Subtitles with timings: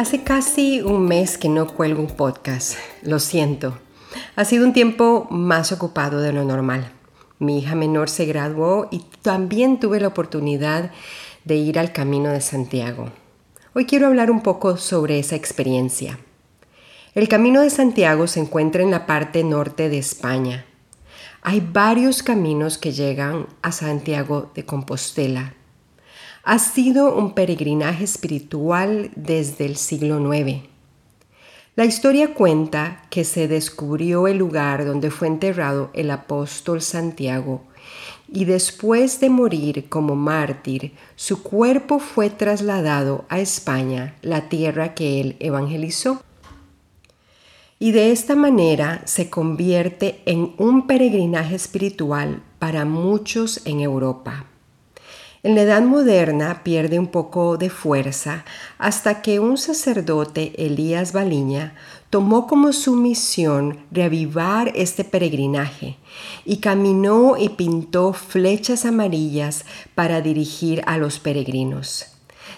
[0.00, 3.78] hace casi un mes que no cuelgo un podcast, lo siento.
[4.34, 6.90] Ha sido un tiempo más ocupado de lo normal.
[7.38, 10.90] Mi hija menor se graduó y también tuve la oportunidad
[11.44, 13.10] de ir al Camino de Santiago.
[13.74, 16.18] Hoy quiero hablar un poco sobre esa experiencia.
[17.14, 20.64] El Camino de Santiago se encuentra en la parte norte de España.
[21.42, 25.52] Hay varios caminos que llegan a Santiago de Compostela
[26.42, 30.62] ha sido un peregrinaje espiritual desde el siglo IX.
[31.76, 37.62] La historia cuenta que se descubrió el lugar donde fue enterrado el apóstol Santiago
[38.32, 45.20] y después de morir como mártir, su cuerpo fue trasladado a España, la tierra que
[45.20, 46.22] él evangelizó.
[47.78, 54.49] Y de esta manera se convierte en un peregrinaje espiritual para muchos en Europa.
[55.42, 58.44] En la Edad Moderna pierde un poco de fuerza
[58.76, 61.72] hasta que un sacerdote, Elías Baliña,
[62.10, 65.96] tomó como su misión reavivar este peregrinaje
[66.44, 72.08] y caminó y pintó flechas amarillas para dirigir a los peregrinos.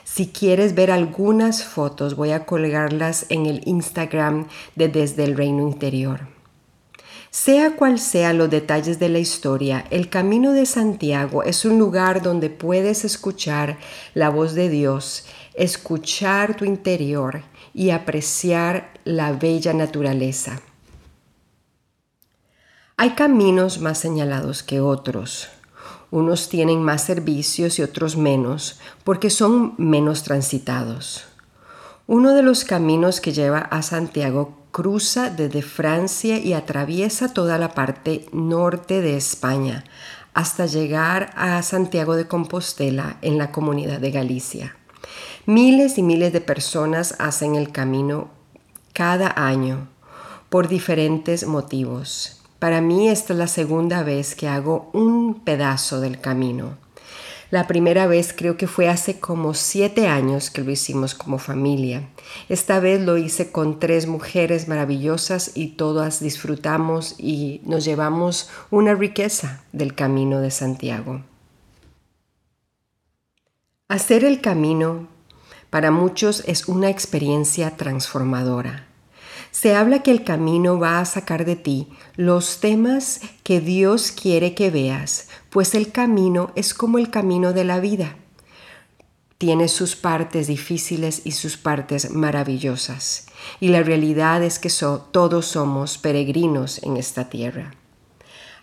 [0.03, 5.63] Si quieres ver algunas fotos, voy a colgarlas en el Instagram de Desde el Reino
[5.63, 6.32] Interior.
[7.33, 12.21] Sea cual sean los detalles de la historia, el Camino de Santiago es un lugar
[12.21, 13.79] donde puedes escuchar
[14.13, 17.41] la voz de Dios, escuchar tu interior
[17.73, 20.61] y apreciar la bella naturaleza.
[22.99, 25.49] Hay caminos más señalados que otros.
[26.11, 31.25] Unos tienen más servicios y otros menos porque son menos transitados.
[32.07, 37.75] Uno de los caminos que lleva a Santiago cruza desde Francia y atraviesa toda la
[37.75, 39.85] parte norte de España
[40.35, 44.75] hasta llegar a Santiago de Compostela en la comunidad de Galicia.
[45.45, 48.31] Miles y miles de personas hacen el camino
[48.95, 49.89] cada año
[50.49, 52.41] por diferentes motivos.
[52.59, 56.79] Para mí esta es la segunda vez que hago un pedazo del camino.
[57.53, 62.09] La primera vez creo que fue hace como siete años que lo hicimos como familia.
[62.49, 68.95] Esta vez lo hice con tres mujeres maravillosas y todas disfrutamos y nos llevamos una
[68.95, 71.21] riqueza del camino de Santiago.
[73.87, 75.09] Hacer el camino
[75.69, 78.87] para muchos es una experiencia transformadora.
[79.53, 84.55] Se habla que el camino va a sacar de ti los temas que Dios quiere
[84.55, 88.17] que veas, pues el camino es como el camino de la vida.
[89.37, 93.27] Tiene sus partes difíciles y sus partes maravillosas.
[93.61, 94.71] Y la realidad es que
[95.11, 97.75] todos somos peregrinos en esta tierra.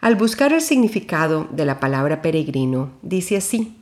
[0.02, 3.78] Al buscar el significado de la palabra peregrino, dice así,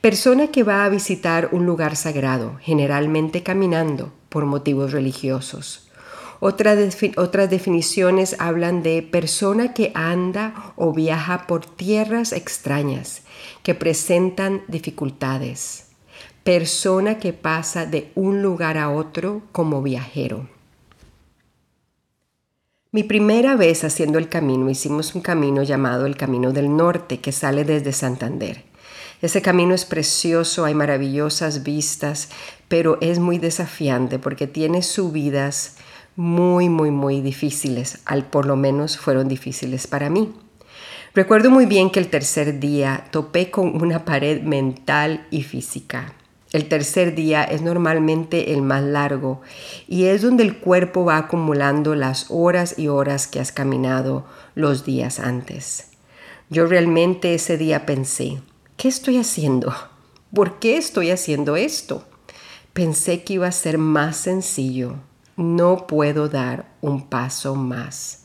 [0.00, 5.85] persona que va a visitar un lugar sagrado, generalmente caminando por motivos religiosos
[6.40, 13.22] otras definiciones hablan de persona que anda o viaja por tierras extrañas,
[13.62, 15.86] que presentan dificultades.
[16.44, 20.48] Persona que pasa de un lugar a otro como viajero.
[22.92, 27.32] Mi primera vez haciendo el camino, hicimos un camino llamado el Camino del Norte que
[27.32, 28.64] sale desde Santander.
[29.20, 32.28] Ese camino es precioso, hay maravillosas vistas,
[32.68, 35.76] pero es muy desafiante porque tiene subidas
[36.16, 40.34] muy, muy, muy difíciles, al por lo menos fueron difíciles para mí.
[41.14, 46.12] Recuerdo muy bien que el tercer día topé con una pared mental y física.
[46.52, 49.42] El tercer día es normalmente el más largo
[49.88, 54.24] y es donde el cuerpo va acumulando las horas y horas que has caminado
[54.54, 55.90] los días antes.
[56.48, 58.40] Yo realmente ese día pensé,
[58.76, 59.74] ¿qué estoy haciendo?
[60.32, 62.04] ¿Por qué estoy haciendo esto?
[62.72, 64.96] Pensé que iba a ser más sencillo,
[65.36, 68.24] no puedo dar un paso más.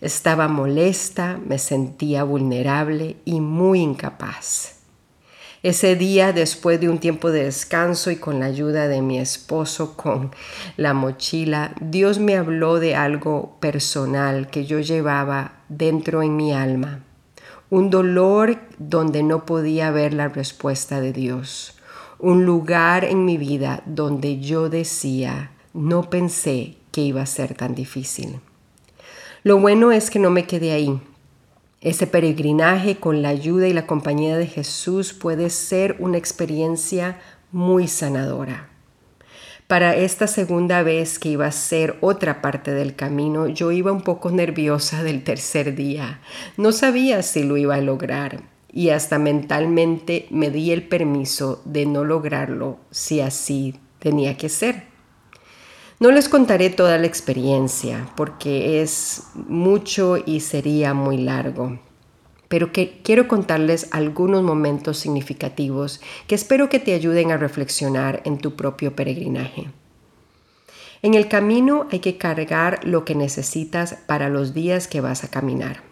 [0.00, 4.80] Estaba molesta, me sentía vulnerable y muy incapaz.
[5.62, 9.94] Ese día, después de un tiempo de descanso y con la ayuda de mi esposo
[9.94, 10.30] con
[10.78, 17.00] la mochila, Dios me habló de algo personal que yo llevaba dentro en mi alma.
[17.68, 21.78] Un dolor donde no podía ver la respuesta de Dios.
[22.18, 27.74] Un lugar en mi vida donde yo decía, no pensé que iba a ser tan
[27.74, 28.40] difícil.
[29.42, 31.00] Lo bueno es que no me quedé ahí.
[31.80, 37.18] Ese peregrinaje con la ayuda y la compañía de Jesús puede ser una experiencia
[37.52, 38.68] muy sanadora.
[39.66, 44.02] Para esta segunda vez que iba a ser otra parte del camino, yo iba un
[44.02, 46.20] poco nerviosa del tercer día.
[46.56, 51.86] No sabía si lo iba a lograr y hasta mentalmente me di el permiso de
[51.86, 54.89] no lograrlo si así tenía que ser.
[56.00, 61.78] No les contaré toda la experiencia porque es mucho y sería muy largo,
[62.48, 68.38] pero que quiero contarles algunos momentos significativos que espero que te ayuden a reflexionar en
[68.38, 69.70] tu propio peregrinaje.
[71.02, 75.28] En el camino hay que cargar lo que necesitas para los días que vas a
[75.28, 75.89] caminar.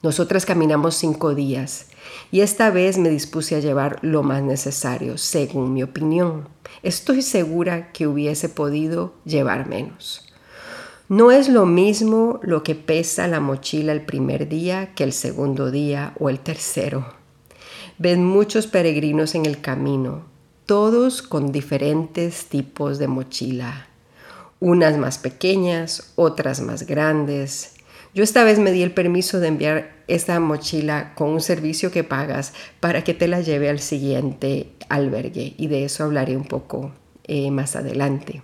[0.00, 1.86] Nosotras caminamos cinco días
[2.30, 6.48] y esta vez me dispuse a llevar lo más necesario, según mi opinión.
[6.84, 10.24] Estoy segura que hubiese podido llevar menos.
[11.08, 15.72] No es lo mismo lo que pesa la mochila el primer día que el segundo
[15.72, 17.14] día o el tercero.
[17.98, 20.22] Ven muchos peregrinos en el camino,
[20.66, 23.88] todos con diferentes tipos de mochila.
[24.60, 27.77] Unas más pequeñas, otras más grandes,
[28.18, 32.02] yo esta vez me di el permiso de enviar esta mochila con un servicio que
[32.02, 36.90] pagas para que te la lleve al siguiente albergue y de eso hablaré un poco
[37.28, 38.42] eh, más adelante.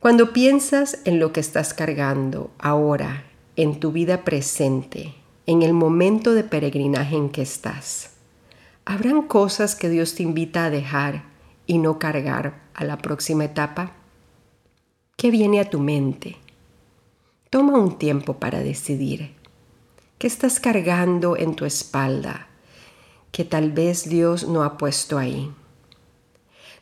[0.00, 3.22] Cuando piensas en lo que estás cargando ahora,
[3.54, 5.14] en tu vida presente,
[5.46, 8.14] en el momento de peregrinaje en que estás,
[8.84, 11.22] ¿habrán cosas que Dios te invita a dejar
[11.68, 13.92] y no cargar a la próxima etapa?
[15.14, 16.36] ¿Qué viene a tu mente?
[17.50, 19.34] Toma un tiempo para decidir.
[20.18, 22.46] ¿Qué estás cargando en tu espalda
[23.32, 25.50] que tal vez Dios no ha puesto ahí?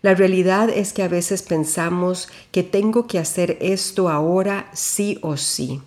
[0.02, 5.38] La realidad es que a veces pensamos que tengo que hacer esto ahora sí o
[5.38, 5.80] sí,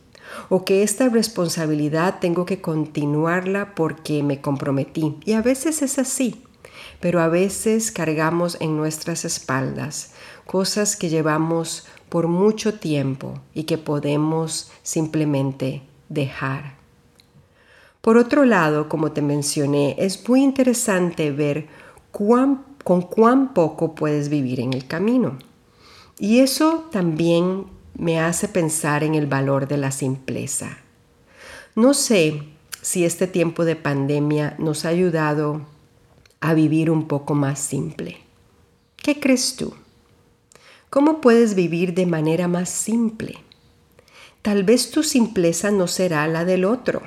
[0.49, 5.15] o que esta responsabilidad tengo que continuarla porque me comprometí.
[5.25, 6.41] Y a veces es así,
[6.99, 10.13] pero a veces cargamos en nuestras espaldas
[10.47, 16.75] cosas que llevamos por mucho tiempo y que podemos simplemente dejar.
[18.01, 21.67] Por otro lado, como te mencioné, es muy interesante ver
[22.11, 25.39] con cuán poco puedes vivir en el camino.
[26.19, 27.67] Y eso también
[27.97, 30.79] me hace pensar en el valor de la simpleza.
[31.75, 32.43] No sé
[32.81, 35.61] si este tiempo de pandemia nos ha ayudado
[36.41, 38.17] a vivir un poco más simple.
[38.97, 39.73] ¿Qué crees tú?
[40.91, 43.35] ¿Cómo puedes vivir de manera más simple?
[44.41, 47.01] Tal vez tu simpleza no será la del otro,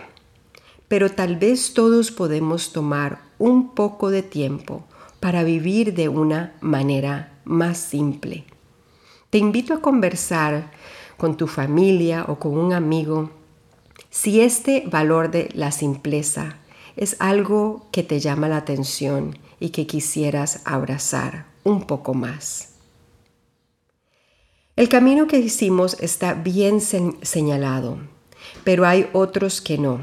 [0.89, 4.85] pero tal vez todos podemos tomar un poco de tiempo
[5.21, 8.47] para vivir de una manera más simple.
[9.29, 10.71] Te invito a conversar
[11.19, 13.33] con tu familia o con un amigo
[14.09, 16.57] si este valor de la simpleza
[16.97, 22.74] es algo que te llama la atención y que quisieras abrazar un poco más.
[24.77, 27.99] El camino que hicimos está bien señalado,
[28.65, 30.01] pero hay otros que no.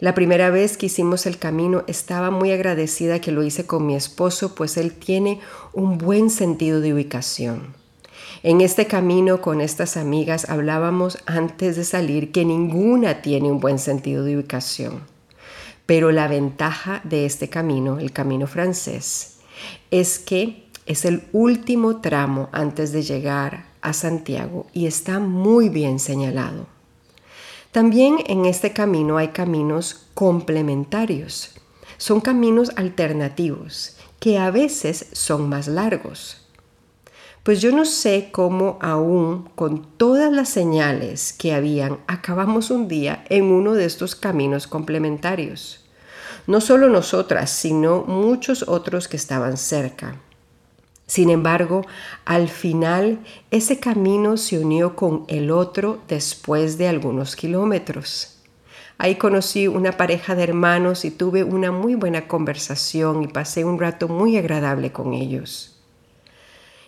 [0.00, 3.94] La primera vez que hicimos el camino estaba muy agradecida que lo hice con mi
[3.94, 5.40] esposo, pues él tiene
[5.72, 7.74] un buen sentido de ubicación.
[8.42, 13.78] En este camino con estas amigas hablábamos antes de salir que ninguna tiene un buen
[13.78, 15.00] sentido de ubicación.
[15.86, 19.38] Pero la ventaja de este camino, el camino francés,
[19.90, 26.00] es que es el último tramo antes de llegar a Santiago y está muy bien
[26.00, 26.66] señalado.
[27.70, 31.54] También en este camino hay caminos complementarios.
[31.96, 36.44] Son caminos alternativos que a veces son más largos.
[37.44, 43.24] Pues yo no sé cómo aún con todas las señales que habían, acabamos un día
[43.28, 45.84] en uno de estos caminos complementarios.
[46.48, 50.16] No solo nosotras, sino muchos otros que estaban cerca.
[51.10, 51.84] Sin embargo,
[52.24, 53.18] al final
[53.50, 58.38] ese camino se unió con el otro después de algunos kilómetros.
[58.96, 63.80] Ahí conocí una pareja de hermanos y tuve una muy buena conversación y pasé un
[63.80, 65.80] rato muy agradable con ellos.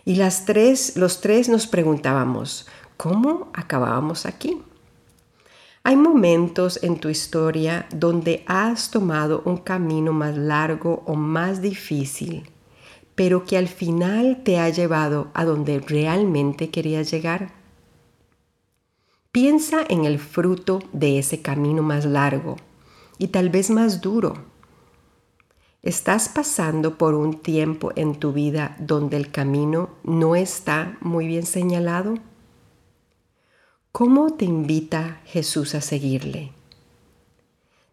[0.05, 4.62] Y las tres, los tres nos preguntábamos, ¿cómo acabábamos aquí?
[5.83, 12.49] Hay momentos en tu historia donde has tomado un camino más largo o más difícil
[13.14, 17.52] pero que al final te ha llevado a donde realmente querías llegar?
[19.31, 22.57] Piensa en el fruto de ese camino más largo
[23.19, 24.35] y tal vez más duro.
[25.83, 31.45] ¿Estás pasando por un tiempo en tu vida donde el camino no está muy bien
[31.45, 32.14] señalado?
[33.90, 36.52] ¿Cómo te invita Jesús a seguirle?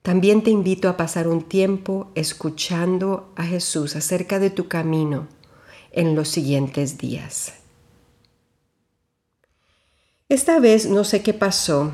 [0.01, 5.27] También te invito a pasar un tiempo escuchando a Jesús acerca de tu camino
[5.91, 7.53] en los siguientes días.
[10.29, 11.91] Esta vez no sé qué pasó,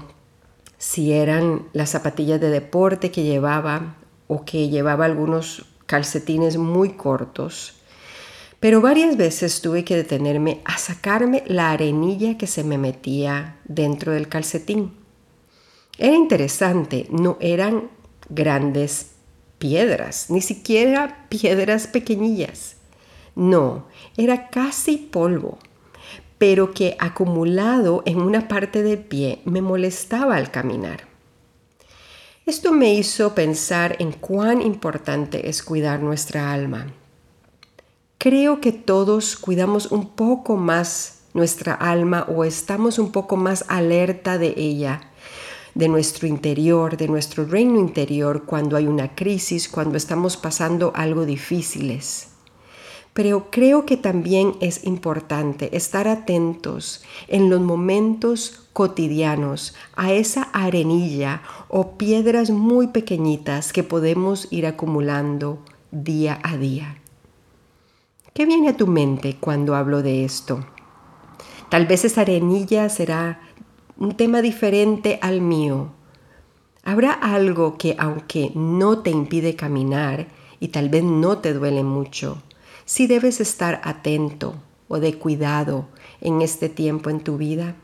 [0.78, 3.96] si eran las zapatillas de deporte que llevaba
[4.28, 7.76] o que llevaba algunos calcetines muy cortos,
[8.60, 14.12] pero varias veces tuve que detenerme a sacarme la arenilla que se me metía dentro
[14.12, 14.94] del calcetín.
[15.98, 17.90] Era interesante, no eran
[18.30, 19.12] grandes
[19.58, 22.76] piedras, ni siquiera piedras pequeñillas.
[23.36, 23.86] No,
[24.18, 25.58] era casi polvo
[26.38, 31.08] pero que acumulado en una parte del pie me molestaba al caminar.
[32.46, 36.88] Esto me hizo pensar en cuán importante es cuidar nuestra alma.
[38.18, 44.38] Creo que todos cuidamos un poco más nuestra alma o estamos un poco más alerta
[44.38, 45.02] de ella,
[45.76, 51.26] de nuestro interior, de nuestro reino interior cuando hay una crisis, cuando estamos pasando algo
[51.26, 52.30] difíciles
[53.16, 61.42] pero creo que también es importante estar atentos en los momentos cotidianos a esa arenilla
[61.70, 65.60] o piedras muy pequeñitas que podemos ir acumulando
[65.92, 66.98] día a día.
[68.34, 70.66] ¿Qué viene a tu mente cuando hablo de esto?
[71.70, 73.40] Tal vez esa arenilla será
[73.98, 75.94] un tema diferente al mío.
[76.84, 80.28] Habrá algo que aunque no te impide caminar
[80.60, 82.42] y tal vez no te duele mucho,
[82.86, 84.56] si debes estar atento
[84.88, 85.88] o de cuidado
[86.22, 87.76] en este tiempo en tu vida.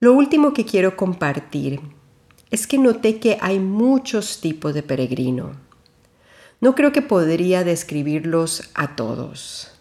[0.00, 1.80] Lo último que quiero compartir
[2.50, 5.52] es que noté que hay muchos tipos de peregrino.
[6.60, 9.77] No creo que podría describirlos a todos.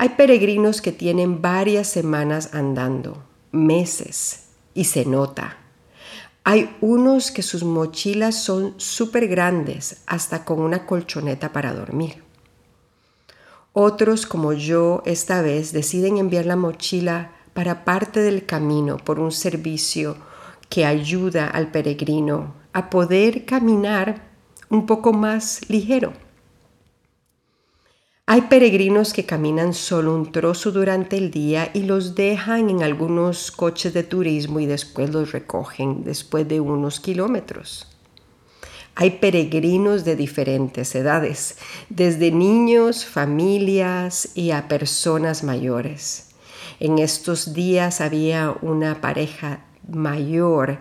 [0.00, 5.58] Hay peregrinos que tienen varias semanas andando, meses, y se nota.
[6.42, 12.24] Hay unos que sus mochilas son súper grandes, hasta con una colchoneta para dormir.
[13.74, 19.32] Otros, como yo, esta vez deciden enviar la mochila para parte del camino por un
[19.32, 20.16] servicio
[20.70, 24.30] que ayuda al peregrino a poder caminar
[24.70, 26.14] un poco más ligero.
[28.32, 33.50] Hay peregrinos que caminan solo un trozo durante el día y los dejan en algunos
[33.50, 37.88] coches de turismo y después los recogen después de unos kilómetros.
[38.94, 41.58] Hay peregrinos de diferentes edades,
[41.88, 46.28] desde niños, familias y a personas mayores.
[46.78, 50.78] En estos días había una pareja mayor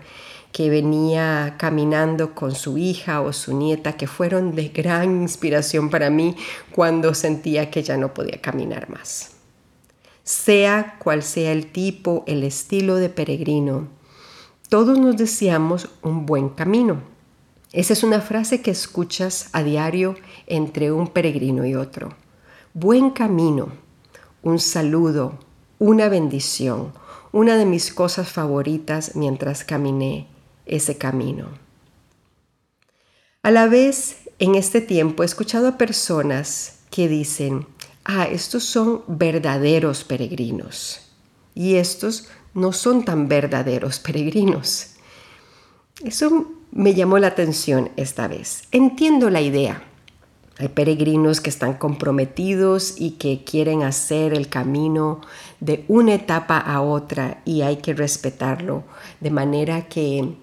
[0.51, 6.09] que venía caminando con su hija o su nieta, que fueron de gran inspiración para
[6.09, 6.35] mí
[6.71, 9.31] cuando sentía que ya no podía caminar más.
[10.23, 13.87] Sea cual sea el tipo, el estilo de peregrino,
[14.69, 17.01] todos nos deseamos un buen camino.
[17.71, 20.15] Esa es una frase que escuchas a diario
[20.47, 22.15] entre un peregrino y otro.
[22.73, 23.69] Buen camino,
[24.41, 25.37] un saludo,
[25.77, 26.91] una bendición,
[27.31, 30.27] una de mis cosas favoritas mientras caminé
[30.69, 31.49] ese camino.
[33.43, 37.67] A la vez, en este tiempo he escuchado a personas que dicen,
[38.05, 41.01] ah, estos son verdaderos peregrinos
[41.55, 44.95] y estos no son tan verdaderos peregrinos.
[46.03, 48.63] Eso me llamó la atención esta vez.
[48.71, 49.83] Entiendo la idea.
[50.57, 55.21] Hay peregrinos que están comprometidos y que quieren hacer el camino
[55.61, 58.83] de una etapa a otra y hay que respetarlo
[59.21, 60.35] de manera que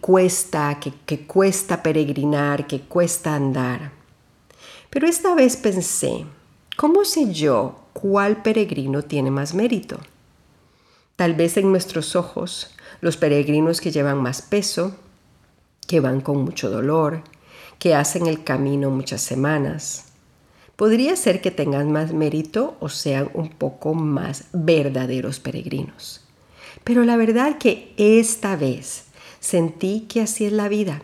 [0.00, 3.92] cuesta, que, que cuesta peregrinar, que cuesta andar.
[4.90, 6.24] Pero esta vez pensé,
[6.76, 10.00] ¿cómo sé yo cuál peregrino tiene más mérito?
[11.16, 14.96] Tal vez en nuestros ojos, los peregrinos que llevan más peso,
[15.86, 17.22] que van con mucho dolor,
[17.78, 20.06] que hacen el camino muchas semanas.
[20.76, 26.22] Podría ser que tengan más mérito o sean un poco más verdaderos peregrinos.
[26.84, 29.09] Pero la verdad que esta vez
[29.40, 31.02] Sentí que así es la vida.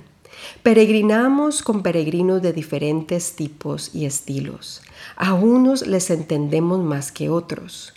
[0.62, 4.82] Peregrinamos con peregrinos de diferentes tipos y estilos.
[5.16, 7.94] A unos les entendemos más que otros.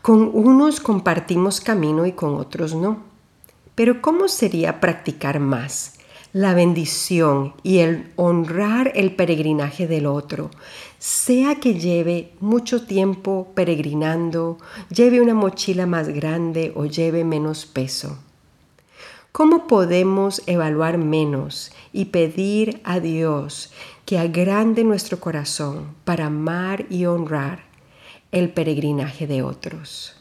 [0.00, 3.02] Con unos compartimos camino y con otros no.
[3.74, 5.94] Pero ¿cómo sería practicar más?
[6.32, 10.50] La bendición y el honrar el peregrinaje del otro,
[10.98, 14.56] sea que lleve mucho tiempo peregrinando,
[14.88, 18.16] lleve una mochila más grande o lleve menos peso.
[19.32, 23.72] ¿Cómo podemos evaluar menos y pedir a Dios
[24.04, 27.64] que agrande nuestro corazón para amar y honrar
[28.30, 30.14] el peregrinaje de otros?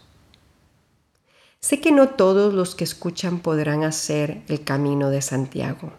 [1.60, 5.92] Sé que no todos los que escuchan podrán hacer el camino de Santiago.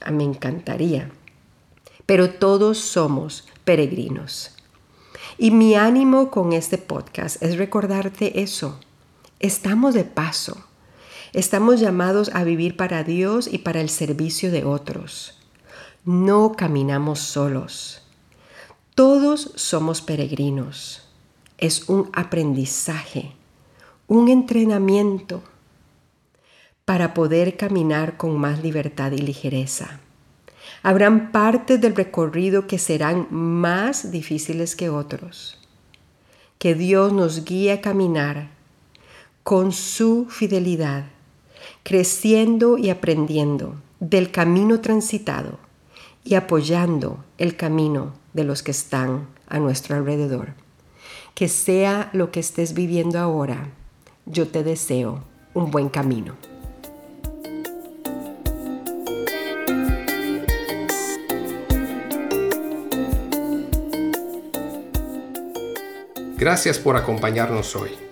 [0.00, 1.10] A me encantaría.
[2.06, 4.54] Pero todos somos peregrinos.
[5.36, 8.78] Y mi ánimo con este podcast es recordarte eso.
[9.40, 10.64] Estamos de paso.
[11.32, 15.38] Estamos llamados a vivir para Dios y para el servicio de otros.
[16.04, 18.02] No caminamos solos.
[18.94, 21.08] Todos somos peregrinos.
[21.56, 23.32] Es un aprendizaje,
[24.08, 25.42] un entrenamiento
[26.84, 30.00] para poder caminar con más libertad y ligereza.
[30.82, 35.58] Habrán partes del recorrido que serán más difíciles que otros.
[36.58, 38.50] Que Dios nos guíe a caminar
[39.42, 41.06] con su fidelidad,
[41.82, 45.58] creciendo y aprendiendo del camino transitado
[46.24, 50.54] y apoyando el camino de los que están a nuestro alrededor.
[51.34, 53.70] Que sea lo que estés viviendo ahora,
[54.26, 55.24] yo te deseo
[55.54, 56.34] un buen camino.
[66.36, 68.11] Gracias por acompañarnos hoy.